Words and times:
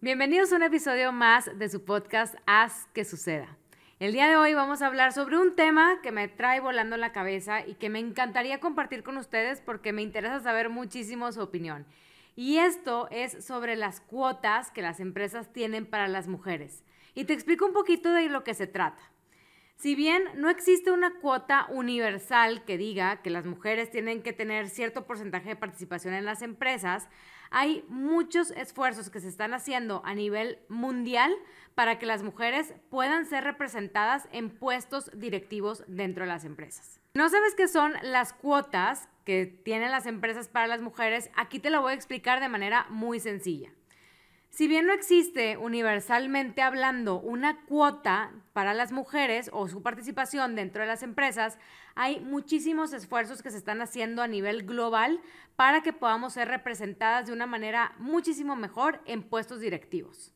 Bienvenidos 0.00 0.52
a 0.52 0.56
un 0.56 0.62
episodio 0.62 1.10
más 1.10 1.58
de 1.58 1.68
su 1.68 1.84
podcast 1.84 2.36
Haz 2.46 2.86
que 2.92 3.04
suceda. 3.04 3.58
El 3.98 4.12
día 4.12 4.28
de 4.28 4.36
hoy 4.36 4.54
vamos 4.54 4.80
a 4.80 4.86
hablar 4.86 5.12
sobre 5.12 5.36
un 5.36 5.56
tema 5.56 6.00
que 6.04 6.12
me 6.12 6.28
trae 6.28 6.60
volando 6.60 6.96
la 6.96 7.10
cabeza 7.10 7.66
y 7.66 7.74
que 7.74 7.88
me 7.88 7.98
encantaría 7.98 8.60
compartir 8.60 9.02
con 9.02 9.16
ustedes 9.16 9.60
porque 9.60 9.92
me 9.92 10.02
interesa 10.02 10.38
saber 10.38 10.68
muchísimo 10.68 11.32
su 11.32 11.40
opinión. 11.40 11.84
Y 12.36 12.58
esto 12.58 13.08
es 13.10 13.44
sobre 13.44 13.74
las 13.74 14.00
cuotas 14.00 14.70
que 14.70 14.82
las 14.82 15.00
empresas 15.00 15.52
tienen 15.52 15.84
para 15.84 16.06
las 16.06 16.28
mujeres. 16.28 16.84
Y 17.16 17.24
te 17.24 17.32
explico 17.32 17.66
un 17.66 17.72
poquito 17.72 18.12
de 18.12 18.28
lo 18.28 18.44
que 18.44 18.54
se 18.54 18.68
trata. 18.68 19.02
Si 19.78 19.94
bien 19.94 20.24
no 20.34 20.50
existe 20.50 20.90
una 20.90 21.14
cuota 21.20 21.68
universal 21.70 22.64
que 22.64 22.76
diga 22.76 23.22
que 23.22 23.30
las 23.30 23.46
mujeres 23.46 23.92
tienen 23.92 24.24
que 24.24 24.32
tener 24.32 24.70
cierto 24.70 25.06
porcentaje 25.06 25.50
de 25.50 25.56
participación 25.56 26.14
en 26.14 26.24
las 26.24 26.42
empresas, 26.42 27.08
hay 27.52 27.84
muchos 27.86 28.50
esfuerzos 28.50 29.08
que 29.08 29.20
se 29.20 29.28
están 29.28 29.54
haciendo 29.54 30.02
a 30.04 30.16
nivel 30.16 30.58
mundial 30.68 31.32
para 31.76 32.00
que 32.00 32.06
las 32.06 32.24
mujeres 32.24 32.74
puedan 32.90 33.24
ser 33.24 33.44
representadas 33.44 34.28
en 34.32 34.50
puestos 34.50 35.12
directivos 35.14 35.84
dentro 35.86 36.24
de 36.24 36.30
las 36.30 36.44
empresas. 36.44 37.00
¿No 37.14 37.28
sabes 37.28 37.54
qué 37.54 37.68
son 37.68 37.92
las 38.02 38.32
cuotas 38.32 39.08
que 39.24 39.46
tienen 39.46 39.92
las 39.92 40.06
empresas 40.06 40.48
para 40.48 40.66
las 40.66 40.80
mujeres? 40.80 41.30
Aquí 41.36 41.60
te 41.60 41.70
lo 41.70 41.82
voy 41.82 41.92
a 41.92 41.94
explicar 41.94 42.40
de 42.40 42.48
manera 42.48 42.86
muy 42.90 43.20
sencilla. 43.20 43.70
Si 44.50 44.66
bien 44.66 44.86
no 44.86 44.92
existe 44.92 45.56
universalmente 45.56 46.62
hablando 46.62 47.20
una 47.20 47.64
cuota 47.66 48.32
para 48.52 48.74
las 48.74 48.90
mujeres 48.90 49.50
o 49.52 49.68
su 49.68 49.82
participación 49.82 50.56
dentro 50.56 50.82
de 50.82 50.88
las 50.88 51.02
empresas, 51.02 51.58
hay 51.94 52.20
muchísimos 52.20 52.92
esfuerzos 52.92 53.42
que 53.42 53.50
se 53.50 53.58
están 53.58 53.82
haciendo 53.82 54.22
a 54.22 54.26
nivel 54.26 54.64
global 54.64 55.20
para 55.54 55.82
que 55.82 55.92
podamos 55.92 56.32
ser 56.32 56.48
representadas 56.48 57.26
de 57.26 57.32
una 57.32 57.46
manera 57.46 57.92
muchísimo 57.98 58.56
mejor 58.56 59.00
en 59.04 59.22
puestos 59.22 59.60
directivos. 59.60 60.32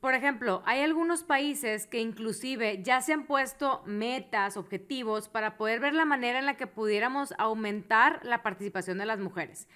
Por 0.00 0.14
ejemplo, 0.14 0.62
hay 0.66 0.82
algunos 0.82 1.24
países 1.24 1.86
que 1.86 1.98
inclusive 1.98 2.82
ya 2.84 3.00
se 3.00 3.12
han 3.12 3.26
puesto 3.26 3.82
metas, 3.86 4.56
objetivos 4.56 5.28
para 5.28 5.56
poder 5.56 5.80
ver 5.80 5.94
la 5.94 6.04
manera 6.04 6.38
en 6.38 6.46
la 6.46 6.56
que 6.56 6.68
pudiéramos 6.68 7.34
aumentar 7.38 8.20
la 8.22 8.42
participación 8.42 8.98
de 8.98 9.06
las 9.06 9.18
mujeres. 9.18 9.66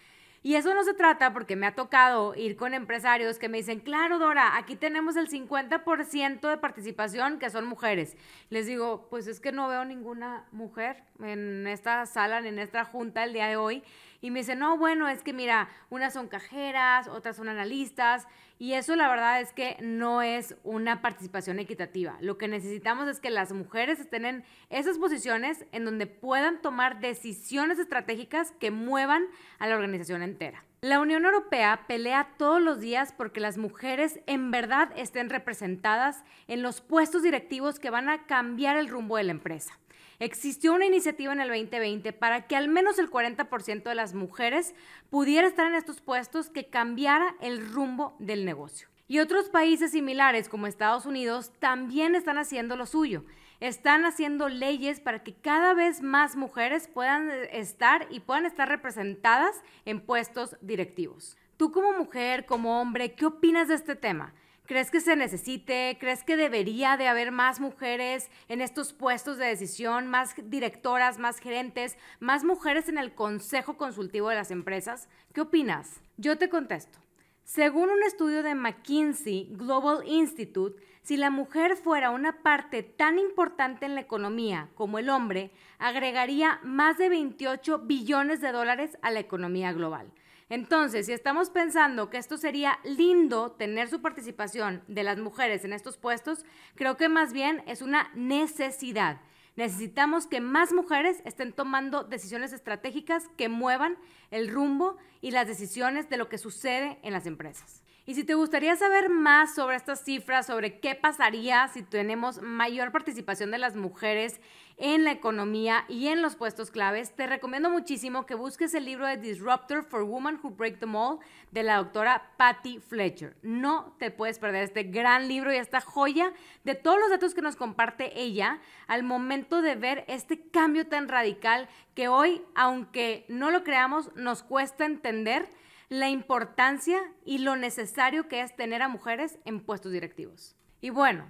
Y 0.42 0.54
eso 0.54 0.72
no 0.72 0.84
se 0.84 0.94
trata 0.94 1.34
porque 1.34 1.54
me 1.54 1.66
ha 1.66 1.74
tocado 1.74 2.34
ir 2.34 2.56
con 2.56 2.72
empresarios 2.72 3.38
que 3.38 3.50
me 3.50 3.58
dicen, 3.58 3.78
claro, 3.80 4.18
Dora, 4.18 4.56
aquí 4.56 4.74
tenemos 4.74 5.16
el 5.16 5.28
50% 5.28 6.48
de 6.48 6.56
participación 6.56 7.38
que 7.38 7.50
son 7.50 7.66
mujeres. 7.66 8.16
Les 8.48 8.66
digo, 8.66 9.06
pues 9.10 9.26
es 9.26 9.38
que 9.38 9.52
no 9.52 9.68
veo 9.68 9.84
ninguna 9.84 10.46
mujer 10.50 11.04
en 11.22 11.66
esta 11.66 12.06
sala, 12.06 12.38
en 12.38 12.58
esta 12.58 12.86
junta 12.86 13.24
el 13.24 13.34
día 13.34 13.48
de 13.48 13.56
hoy. 13.56 13.82
Y 14.20 14.30
me 14.30 14.40
dicen, 14.40 14.58
no, 14.58 14.76
bueno, 14.76 15.08
es 15.08 15.22
que 15.22 15.32
mira, 15.32 15.68
unas 15.88 16.12
son 16.12 16.28
cajeras, 16.28 17.08
otras 17.08 17.36
son 17.36 17.48
analistas. 17.48 18.26
Y 18.58 18.74
eso 18.74 18.94
la 18.96 19.08
verdad 19.08 19.40
es 19.40 19.52
que 19.52 19.76
no 19.80 20.20
es 20.20 20.54
una 20.64 21.00
participación 21.00 21.58
equitativa. 21.58 22.18
Lo 22.20 22.36
que 22.36 22.46
necesitamos 22.46 23.08
es 23.08 23.20
que 23.20 23.30
las 23.30 23.52
mujeres 23.52 23.98
estén 24.00 24.26
en 24.26 24.44
esas 24.68 24.98
posiciones 24.98 25.64
en 25.72 25.84
donde 25.84 26.06
puedan 26.06 26.60
tomar 26.60 27.00
decisiones 27.00 27.78
estratégicas 27.78 28.52
que 28.52 28.70
muevan 28.70 29.24
a 29.58 29.66
la 29.66 29.76
organización 29.76 30.22
entera. 30.22 30.64
La 30.82 30.98
Unión 30.98 31.26
Europea 31.26 31.84
pelea 31.86 32.32
todos 32.38 32.62
los 32.62 32.80
días 32.80 33.12
porque 33.12 33.38
las 33.38 33.58
mujeres 33.58 34.20
en 34.26 34.50
verdad 34.50 34.90
estén 34.96 35.28
representadas 35.28 36.24
en 36.48 36.62
los 36.62 36.80
puestos 36.80 37.22
directivos 37.22 37.78
que 37.78 37.90
van 37.90 38.08
a 38.08 38.24
cambiar 38.24 38.78
el 38.78 38.88
rumbo 38.88 39.18
de 39.18 39.24
la 39.24 39.32
empresa. 39.32 39.78
Existió 40.20 40.72
una 40.72 40.86
iniciativa 40.86 41.34
en 41.34 41.40
el 41.40 41.48
2020 41.48 42.14
para 42.14 42.46
que 42.46 42.56
al 42.56 42.68
menos 42.68 42.98
el 42.98 43.10
40% 43.10 43.82
de 43.82 43.94
las 43.94 44.14
mujeres 44.14 44.74
pudiera 45.10 45.46
estar 45.46 45.66
en 45.66 45.74
estos 45.74 46.00
puestos 46.00 46.48
que 46.48 46.70
cambiara 46.70 47.36
el 47.42 47.70
rumbo 47.70 48.16
del 48.18 48.46
negocio. 48.46 48.88
Y 49.06 49.18
otros 49.18 49.50
países 49.50 49.90
similares 49.90 50.48
como 50.48 50.66
Estados 50.66 51.04
Unidos 51.04 51.52
también 51.58 52.14
están 52.14 52.38
haciendo 52.38 52.76
lo 52.76 52.86
suyo. 52.86 53.26
Están 53.60 54.06
haciendo 54.06 54.48
leyes 54.48 55.00
para 55.00 55.22
que 55.22 55.34
cada 55.34 55.74
vez 55.74 56.00
más 56.00 56.34
mujeres 56.34 56.88
puedan 56.88 57.30
estar 57.52 58.06
y 58.10 58.20
puedan 58.20 58.46
estar 58.46 58.66
representadas 58.66 59.62
en 59.84 60.00
puestos 60.00 60.56
directivos. 60.62 61.36
Tú 61.58 61.70
como 61.70 61.92
mujer, 61.92 62.46
como 62.46 62.80
hombre, 62.80 63.12
¿qué 63.12 63.26
opinas 63.26 63.68
de 63.68 63.74
este 63.74 63.96
tema? 63.96 64.32
¿Crees 64.64 64.90
que 64.90 65.00
se 65.00 65.14
necesite? 65.14 65.98
¿Crees 66.00 66.24
que 66.24 66.38
debería 66.38 66.96
de 66.96 67.06
haber 67.06 67.32
más 67.32 67.60
mujeres 67.60 68.30
en 68.48 68.62
estos 68.62 68.94
puestos 68.94 69.36
de 69.36 69.46
decisión, 69.46 70.06
más 70.06 70.34
directoras, 70.44 71.18
más 71.18 71.38
gerentes, 71.38 71.98
más 72.18 72.44
mujeres 72.44 72.88
en 72.88 72.96
el 72.96 73.14
consejo 73.14 73.76
consultivo 73.76 74.30
de 74.30 74.36
las 74.36 74.50
empresas? 74.50 75.10
¿Qué 75.34 75.42
opinas? 75.42 76.00
Yo 76.16 76.38
te 76.38 76.48
contesto. 76.48 76.98
Según 77.44 77.90
un 77.90 78.02
estudio 78.04 78.42
de 78.44 78.54
McKinsey 78.54 79.48
Global 79.50 80.06
Institute, 80.06 80.80
si 81.02 81.16
la 81.16 81.30
mujer 81.30 81.76
fuera 81.76 82.10
una 82.10 82.42
parte 82.42 82.82
tan 82.82 83.18
importante 83.18 83.86
en 83.86 83.94
la 83.94 84.02
economía 84.02 84.68
como 84.74 84.98
el 84.98 85.08
hombre, 85.08 85.50
agregaría 85.78 86.60
más 86.62 86.98
de 86.98 87.08
28 87.08 87.78
billones 87.80 88.40
de 88.40 88.52
dólares 88.52 88.98
a 89.02 89.10
la 89.10 89.20
economía 89.20 89.72
global. 89.72 90.12
Entonces, 90.50 91.06
si 91.06 91.12
estamos 91.12 91.48
pensando 91.48 92.10
que 92.10 92.18
esto 92.18 92.36
sería 92.36 92.80
lindo 92.82 93.52
tener 93.52 93.88
su 93.88 94.02
participación 94.02 94.82
de 94.88 95.04
las 95.04 95.16
mujeres 95.18 95.64
en 95.64 95.72
estos 95.72 95.96
puestos, 95.96 96.44
creo 96.74 96.96
que 96.96 97.08
más 97.08 97.32
bien 97.32 97.62
es 97.66 97.82
una 97.82 98.10
necesidad. 98.14 99.20
Necesitamos 99.54 100.26
que 100.26 100.40
más 100.40 100.72
mujeres 100.72 101.22
estén 101.24 101.52
tomando 101.52 102.02
decisiones 102.02 102.52
estratégicas 102.52 103.28
que 103.36 103.48
muevan 103.48 103.96
el 104.32 104.48
rumbo 104.48 104.96
y 105.20 105.30
las 105.30 105.46
decisiones 105.46 106.08
de 106.08 106.16
lo 106.16 106.28
que 106.28 106.38
sucede 106.38 106.98
en 107.02 107.12
las 107.12 107.26
empresas. 107.26 107.82
Y 108.10 108.14
si 108.14 108.24
te 108.24 108.34
gustaría 108.34 108.74
saber 108.74 109.08
más 109.08 109.54
sobre 109.54 109.76
estas 109.76 110.02
cifras, 110.02 110.48
sobre 110.48 110.80
qué 110.80 110.96
pasaría 110.96 111.68
si 111.68 111.84
tenemos 111.84 112.42
mayor 112.42 112.90
participación 112.90 113.52
de 113.52 113.58
las 113.58 113.76
mujeres 113.76 114.40
en 114.78 115.04
la 115.04 115.12
economía 115.12 115.84
y 115.86 116.08
en 116.08 116.20
los 116.20 116.34
puestos 116.34 116.72
claves, 116.72 117.14
te 117.14 117.28
recomiendo 117.28 117.70
muchísimo 117.70 118.26
que 118.26 118.34
busques 118.34 118.74
el 118.74 118.86
libro 118.86 119.06
de 119.06 119.16
Disruptor 119.16 119.84
for 119.84 120.02
Women 120.02 120.40
Who 120.42 120.50
Break 120.50 120.80
the 120.80 120.86
Mold 120.86 121.20
de 121.52 121.62
la 121.62 121.76
doctora 121.76 122.32
Patty 122.36 122.80
Fletcher. 122.80 123.36
No 123.42 123.94
te 124.00 124.10
puedes 124.10 124.40
perder 124.40 124.64
este 124.64 124.82
gran 124.82 125.28
libro 125.28 125.52
y 125.52 125.58
esta 125.58 125.80
joya 125.80 126.32
de 126.64 126.74
todos 126.74 126.98
los 126.98 127.10
datos 127.10 127.32
que 127.32 127.42
nos 127.42 127.54
comparte 127.54 128.20
ella 128.20 128.58
al 128.88 129.04
momento 129.04 129.62
de 129.62 129.76
ver 129.76 130.04
este 130.08 130.48
cambio 130.50 130.88
tan 130.88 131.06
radical 131.06 131.68
que 131.94 132.08
hoy, 132.08 132.42
aunque 132.56 133.24
no 133.28 133.52
lo 133.52 133.62
creamos, 133.62 134.10
nos 134.16 134.42
cuesta 134.42 134.84
entender 134.84 135.48
la 135.90 136.08
importancia 136.08 137.00
y 137.24 137.38
lo 137.38 137.56
necesario 137.56 138.28
que 138.28 138.42
es 138.42 138.54
tener 138.54 138.80
a 138.80 138.88
mujeres 138.88 139.40
en 139.44 139.58
puestos 139.58 139.90
directivos. 139.90 140.54
Y 140.80 140.90
bueno, 140.90 141.26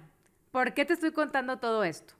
¿por 0.51 0.75
qué 0.75 0.85
te 0.85 0.93
estoy 0.93 1.11
contando 1.11 1.57
todo 1.57 1.83
esto? 1.83 2.13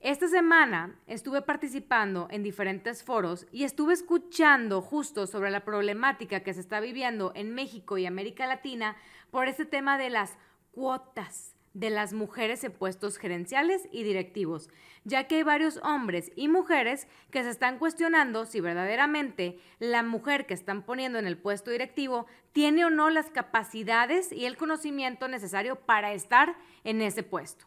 Esta 0.00 0.26
semana 0.26 0.98
estuve 1.06 1.40
participando 1.40 2.26
en 2.32 2.42
diferentes 2.42 3.04
foros 3.04 3.46
y 3.52 3.62
estuve 3.62 3.94
escuchando 3.94 4.82
justo 4.82 5.28
sobre 5.28 5.52
la 5.52 5.64
problemática 5.64 6.40
que 6.40 6.52
se 6.52 6.60
está 6.60 6.80
viviendo 6.80 7.30
en 7.36 7.54
México 7.54 7.96
y 7.96 8.06
América 8.06 8.48
Latina 8.48 8.96
por 9.30 9.46
este 9.46 9.64
tema 9.64 9.96
de 9.96 10.10
las 10.10 10.36
cuotas 10.72 11.53
de 11.74 11.90
las 11.90 12.12
mujeres 12.12 12.62
en 12.64 12.72
puestos 12.72 13.18
gerenciales 13.18 13.88
y 13.90 14.04
directivos, 14.04 14.70
ya 15.02 15.24
que 15.24 15.36
hay 15.36 15.42
varios 15.42 15.78
hombres 15.82 16.30
y 16.36 16.48
mujeres 16.48 17.08
que 17.30 17.42
se 17.42 17.50
están 17.50 17.78
cuestionando 17.78 18.46
si 18.46 18.60
verdaderamente 18.60 19.58
la 19.80 20.02
mujer 20.02 20.46
que 20.46 20.54
están 20.54 20.82
poniendo 20.82 21.18
en 21.18 21.26
el 21.26 21.36
puesto 21.36 21.70
directivo 21.72 22.26
tiene 22.52 22.84
o 22.84 22.90
no 22.90 23.10
las 23.10 23.30
capacidades 23.30 24.32
y 24.32 24.46
el 24.46 24.56
conocimiento 24.56 25.26
necesario 25.26 25.76
para 25.76 26.12
estar 26.12 26.56
en 26.84 27.02
ese 27.02 27.24
puesto. 27.24 27.66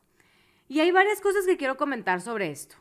Y 0.69 0.79
hay 0.79 0.91
varias 0.91 1.21
cosas 1.21 1.45
que 1.45 1.57
quiero 1.57 1.77
comentar 1.77 2.21
sobre 2.21 2.49
esto. 2.49 2.77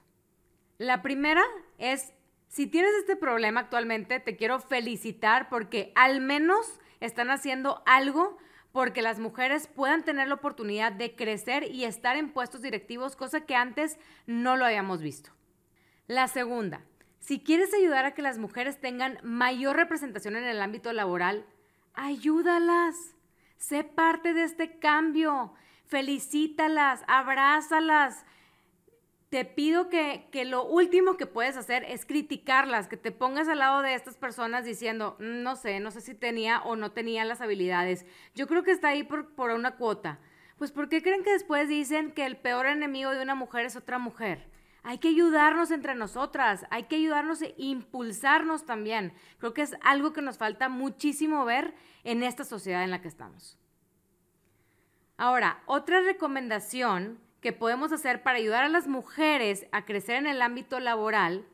La 0.79 1.03
primera 1.03 1.43
es, 1.79 2.13
si 2.49 2.67
tienes 2.67 2.93
este 3.01 3.17
problema 3.17 3.61
actualmente, 3.61 4.21
te 4.21 4.37
quiero 4.37 4.61
felicitar 4.61 5.49
porque 5.49 5.93
al 5.97 6.21
menos 6.21 6.81
están 7.01 7.31
haciendo 7.31 7.83
algo 7.87 8.39
porque 8.77 9.01
las 9.01 9.19
mujeres 9.19 9.69
puedan 9.69 10.03
tener 10.03 10.29
la 10.29 10.35
oportunidad 10.35 10.93
de 10.93 11.17
crecer 11.17 11.65
y 11.73 11.85
estar 11.85 12.15
en 12.19 12.31
puestos 12.31 12.61
directivos, 12.61 13.17
cosa 13.17 13.47
que 13.47 13.57
antes 13.57 13.99
no 14.27 14.55
lo 14.59 14.67
habíamos 14.67 15.01
visto. 15.01 15.31
La 16.09 16.29
segunda, 16.29 16.83
si 17.19 17.41
quieres 17.41 17.73
ayudar 17.73 18.05
a 18.05 18.13
que 18.13 18.21
las 18.21 18.37
mujeres 18.37 18.79
tengan 18.79 19.19
mayor 19.23 19.77
representación 19.77 20.37
en 20.37 20.45
el 20.45 20.61
ámbito 20.61 20.93
laboral, 20.93 21.47
ayúdalas. 21.95 23.17
Sé 23.57 23.83
parte 23.83 24.35
de 24.35 24.43
este 24.43 24.79
cambio. 24.79 25.55
Felicítalas, 25.87 27.03
abrázalas, 27.09 28.27
te 29.29 29.45
pido 29.45 29.89
que, 29.89 30.29
lo 30.47 30.65
último 30.65 31.17
que 31.17 31.27
puedes 31.27 31.57
hacer 31.57 31.85
es 31.85 32.07
criticarlas, 32.07 32.87
que 32.87 32.97
te 32.97 33.11
pongas 33.11 33.49
al 33.49 33.59
lado 33.59 33.83
de 33.83 33.95
estas 33.95 34.17
personas 34.17 34.65
diciendo, 34.65 35.17
mm, 35.19 35.43
no 35.43 35.57
sé, 35.57 35.81
no 35.81 35.91
sé 35.91 36.01
si 36.01 36.15
tenía 36.15 36.61
o 36.63 36.77
no 36.77 36.93
tenía 36.93 37.25
las 37.25 37.41
habilidades. 37.41 38.07
Yo 38.35 38.47
creo 38.47 38.63
que 38.63 38.71
está 38.71 38.89
ahí 38.89 39.03
por, 39.03 39.35
por 39.35 39.51
una 39.51 39.77
cuota. 39.77 40.21
Pues 40.57 40.71
¿por 40.71 40.89
qué 40.89 41.03
creen 41.03 41.25
que 41.25 41.33
después 41.33 41.69
dicen 41.69 42.13
que 42.13 42.25
el 42.25 42.37
peor 42.37 42.67
enemigo 42.67 43.11
de 43.11 43.23
una 43.23 43.35
mujer 43.35 43.67
es 43.67 43.77
otra 43.77 43.99
mujer? 43.99 44.49
Hay 44.85 44.99
que 44.99 45.09
ayudarnos 45.09 45.73
entre 45.73 45.97
nosotras, 45.97 46.65
hay 46.71 46.85
que 46.85 46.95
ayudarnos 46.95 47.43
e 47.43 47.55
impulsarnos 47.59 48.65
también. 48.65 49.13
Creo 49.39 49.53
que 49.53 49.63
es 49.63 49.75
algo 49.83 50.13
que 50.13 50.23
nos 50.23 50.39
falta 50.39 50.69
muchísimo 50.69 51.45
ver 51.45 51.75
en 52.05 52.23
esta 52.23 52.45
sociedad 52.45 52.85
en 52.85 52.93
la 52.93 53.03
que 53.03 53.09
estamos. 53.09 53.59
Ahora, 55.17 55.63
otra 55.67 56.01
recomendación 56.03 57.19
que 57.47 57.53
podemos 57.53 57.93
hacer 57.93 58.25
para 58.25 58.39
ayudar 58.39 58.65
a 58.65 58.69
las 58.69 58.89
mujeres 58.89 59.67
a 59.71 59.85
crecer 59.85 60.17
en 60.17 60.27
el 60.27 60.43
ámbito 60.43 60.81
laboral 60.81 61.45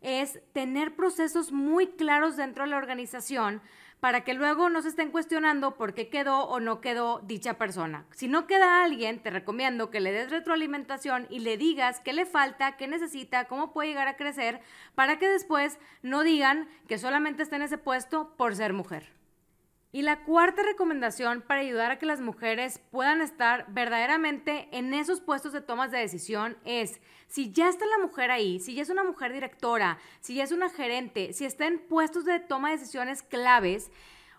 es 0.00 0.38
tener 0.52 0.94
procesos 0.94 1.50
muy 1.50 1.88
claros 1.88 2.36
dentro 2.36 2.62
de 2.62 2.70
la 2.70 2.76
organización 2.76 3.60
para 3.98 4.22
que 4.22 4.32
luego 4.32 4.70
no 4.70 4.80
se 4.80 4.90
estén 4.90 5.10
cuestionando 5.10 5.74
por 5.74 5.92
qué 5.92 6.08
quedó 6.08 6.44
o 6.44 6.60
no 6.60 6.80
quedó 6.80 7.18
dicha 7.24 7.54
persona. 7.54 8.06
Si 8.12 8.28
no 8.28 8.46
queda 8.46 8.84
alguien, 8.84 9.20
te 9.24 9.30
recomiendo 9.30 9.90
que 9.90 9.98
le 9.98 10.12
des 10.12 10.30
retroalimentación 10.30 11.26
y 11.30 11.40
le 11.40 11.56
digas 11.56 11.98
qué 11.98 12.12
le 12.12 12.26
falta, 12.26 12.76
qué 12.76 12.86
necesita, 12.86 13.46
cómo 13.46 13.72
puede 13.72 13.88
llegar 13.88 14.06
a 14.06 14.16
crecer, 14.16 14.60
para 14.94 15.18
que 15.18 15.28
después 15.28 15.80
no 16.02 16.22
digan 16.22 16.68
que 16.86 16.96
solamente 16.96 17.42
está 17.42 17.56
en 17.56 17.62
ese 17.62 17.76
puesto 17.76 18.36
por 18.36 18.54
ser 18.54 18.72
mujer. 18.72 19.19
Y 19.92 20.02
la 20.02 20.22
cuarta 20.22 20.62
recomendación 20.62 21.42
para 21.42 21.62
ayudar 21.62 21.90
a 21.90 21.98
que 21.98 22.06
las 22.06 22.20
mujeres 22.20 22.78
puedan 22.92 23.20
estar 23.20 23.66
verdaderamente 23.70 24.68
en 24.70 24.94
esos 24.94 25.20
puestos 25.20 25.52
de 25.52 25.62
tomas 25.62 25.90
de 25.90 25.98
decisión 25.98 26.56
es, 26.64 27.00
si 27.26 27.50
ya 27.50 27.68
está 27.68 27.86
la 27.86 27.98
mujer 27.98 28.30
ahí, 28.30 28.60
si 28.60 28.76
ya 28.76 28.82
es 28.82 28.90
una 28.90 29.02
mujer 29.02 29.32
directora, 29.32 29.98
si 30.20 30.36
ya 30.36 30.44
es 30.44 30.52
una 30.52 30.70
gerente, 30.70 31.32
si 31.32 31.44
está 31.44 31.66
en 31.66 31.80
puestos 31.80 32.24
de 32.24 32.38
toma 32.38 32.70
de 32.70 32.76
decisiones 32.76 33.24
claves, 33.24 33.90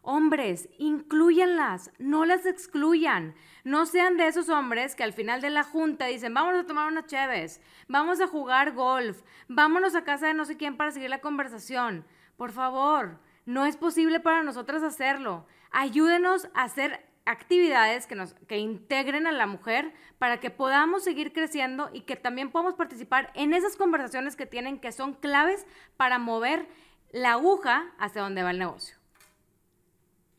hombres, 0.04 0.70
incluyanlas, 0.78 1.92
no 2.00 2.24
las 2.24 2.46
excluyan. 2.46 3.36
No 3.66 3.86
sean 3.86 4.16
de 4.16 4.28
esos 4.28 4.48
hombres 4.48 4.96
que 4.96 5.04
al 5.04 5.12
final 5.12 5.42
de 5.42 5.50
la 5.50 5.64
junta 5.64 6.06
dicen, 6.06 6.34
vamos 6.34 6.56
a 6.56 6.66
tomar 6.66 6.90
unas 6.90 7.08
cheves, 7.08 7.60
vamos 7.90 8.22
a 8.22 8.28
jugar 8.28 8.72
golf, 8.72 9.22
vámonos 9.50 9.96
a 9.96 10.06
casa 10.06 10.28
de 10.28 10.34
no 10.34 10.46
sé 10.46 10.56
quién 10.56 10.78
para 10.78 10.92
seguir 10.92 11.10
la 11.10 11.20
conversación. 11.20 12.06
Por 12.38 12.54
favor 12.54 13.20
no 13.46 13.66
es 13.66 13.78
posible 13.78 14.20
para 14.20 14.44
nosotras 14.44 14.84
hacerlo. 14.84 15.46
Ayúdenos 15.72 16.48
a 16.54 16.64
hacer 16.64 17.06
actividades 17.26 18.08
que, 18.08 18.16
nos, 18.16 18.34
que 18.48 18.58
integren 18.58 19.28
a 19.28 19.32
la 19.32 19.48
mujer 19.48 19.94
para 20.18 20.40
que 20.40 20.50
podamos 20.50 21.04
seguir 21.04 21.34
creciendo 21.34 21.90
y 21.94 22.02
que 22.02 22.16
también 22.16 22.52
podamos 22.52 22.76
participar 22.76 23.32
en 23.36 23.54
esas 23.54 23.76
conversaciones 23.76 24.36
que 24.36 24.46
tienen 24.46 24.80
que 24.80 24.92
son 24.92 25.14
claves 25.14 25.66
para 25.98 26.20
mover 26.20 26.68
la 27.12 27.34
aguja 27.34 27.92
hacia 28.00 28.22
donde 28.22 28.44
va 28.44 28.52
el 28.52 28.60
negocio. 28.60 29.01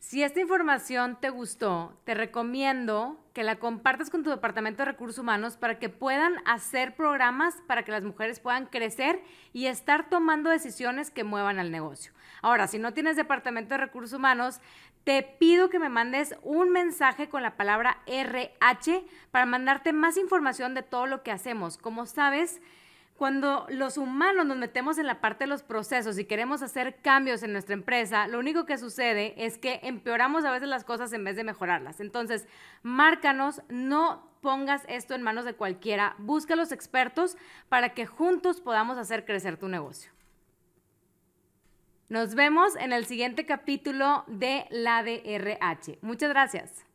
Si 0.03 0.21
esta 0.21 0.41
información 0.41 1.17
te 1.21 1.29
gustó, 1.29 1.97
te 2.03 2.13
recomiendo 2.13 3.25
que 3.33 3.41
la 3.41 3.55
compartas 3.55 4.09
con 4.09 4.21
tu 4.21 4.29
departamento 4.29 4.79
de 4.79 4.91
recursos 4.91 5.17
humanos 5.17 5.55
para 5.55 5.79
que 5.79 5.87
puedan 5.87 6.33
hacer 6.45 6.93
programas 6.93 7.55
para 7.67 7.83
que 7.83 7.93
las 7.93 8.03
mujeres 8.03 8.41
puedan 8.41 8.65
crecer 8.65 9.21
y 9.53 9.67
estar 9.67 10.09
tomando 10.09 10.49
decisiones 10.49 11.09
que 11.09 11.23
muevan 11.23 11.57
al 11.57 11.71
negocio. 11.71 12.11
Ahora, 12.41 12.67
si 12.67 12.79
no 12.79 12.93
tienes 12.93 13.15
departamento 13.15 13.75
de 13.75 13.77
recursos 13.77 14.11
humanos, 14.11 14.59
te 15.05 15.23
pido 15.23 15.69
que 15.69 15.79
me 15.79 15.87
mandes 15.87 16.35
un 16.43 16.69
mensaje 16.71 17.29
con 17.29 17.41
la 17.41 17.55
palabra 17.55 18.01
RH 18.05 19.05
para 19.31 19.45
mandarte 19.45 19.93
más 19.93 20.17
información 20.17 20.73
de 20.73 20.83
todo 20.83 21.07
lo 21.07 21.23
que 21.23 21.31
hacemos. 21.31 21.77
Como 21.77 22.05
sabes, 22.07 22.61
cuando 23.17 23.65
los 23.69 23.97
humanos 23.97 24.45
nos 24.45 24.57
metemos 24.57 24.97
en 24.97 25.07
la 25.07 25.21
parte 25.21 25.43
de 25.43 25.47
los 25.47 25.63
procesos 25.63 26.17
y 26.17 26.25
queremos 26.25 26.61
hacer 26.61 26.97
cambios 27.01 27.43
en 27.43 27.53
nuestra 27.53 27.73
empresa, 27.73 28.27
lo 28.27 28.39
único 28.39 28.65
que 28.65 28.77
sucede 28.77 29.33
es 29.37 29.57
que 29.57 29.79
empeoramos 29.83 30.45
a 30.45 30.51
veces 30.51 30.67
las 30.67 30.83
cosas 30.83 31.13
en 31.13 31.23
vez 31.23 31.35
de 31.35 31.43
mejorarlas. 31.43 31.99
Entonces, 31.99 32.47
márcanos, 32.81 33.61
no 33.69 34.31
pongas 34.41 34.83
esto 34.87 35.15
en 35.15 35.21
manos 35.21 35.45
de 35.45 35.53
cualquiera, 35.53 36.15
busca 36.17 36.55
a 36.55 36.57
los 36.57 36.71
expertos 36.71 37.37
para 37.69 37.93
que 37.93 38.05
juntos 38.05 38.61
podamos 38.61 38.97
hacer 38.97 39.25
crecer 39.25 39.57
tu 39.57 39.67
negocio. 39.67 40.11
Nos 42.09 42.35
vemos 42.35 42.75
en 42.75 42.93
el 42.93 43.05
siguiente 43.05 43.45
capítulo 43.45 44.23
de 44.27 44.65
la 44.69 45.03
DRH. 45.03 45.99
Muchas 46.01 46.29
gracias. 46.29 46.92